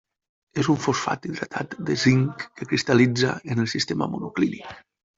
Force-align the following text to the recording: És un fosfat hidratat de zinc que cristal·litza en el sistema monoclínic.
És 0.63 0.69
un 0.73 0.79
fosfat 0.85 1.27
hidratat 1.29 1.77
de 1.91 1.99
zinc 2.05 2.49
que 2.57 2.71
cristal·litza 2.73 3.39
en 3.55 3.65
el 3.67 3.73
sistema 3.79 4.13
monoclínic. 4.17 4.79